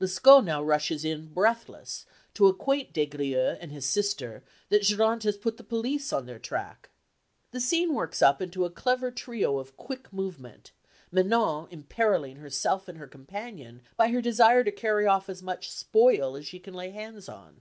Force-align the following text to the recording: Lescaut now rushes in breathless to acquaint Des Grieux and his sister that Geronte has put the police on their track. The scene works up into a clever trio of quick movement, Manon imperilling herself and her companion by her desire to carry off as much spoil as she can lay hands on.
Lescaut 0.00 0.40
now 0.42 0.62
rushes 0.64 1.04
in 1.04 1.26
breathless 1.26 2.06
to 2.32 2.46
acquaint 2.46 2.94
Des 2.94 3.04
Grieux 3.04 3.58
and 3.60 3.70
his 3.70 3.84
sister 3.84 4.42
that 4.70 4.80
Geronte 4.80 5.24
has 5.24 5.36
put 5.36 5.58
the 5.58 5.62
police 5.62 6.10
on 6.10 6.24
their 6.24 6.38
track. 6.38 6.88
The 7.50 7.60
scene 7.60 7.92
works 7.92 8.22
up 8.22 8.40
into 8.40 8.64
a 8.64 8.70
clever 8.70 9.10
trio 9.10 9.58
of 9.58 9.76
quick 9.76 10.10
movement, 10.10 10.72
Manon 11.12 11.68
imperilling 11.70 12.36
herself 12.38 12.88
and 12.88 12.96
her 12.96 13.06
companion 13.06 13.82
by 13.98 14.08
her 14.08 14.22
desire 14.22 14.64
to 14.64 14.72
carry 14.72 15.06
off 15.06 15.28
as 15.28 15.42
much 15.42 15.70
spoil 15.70 16.34
as 16.34 16.46
she 16.46 16.60
can 16.60 16.72
lay 16.72 16.88
hands 16.88 17.28
on. 17.28 17.60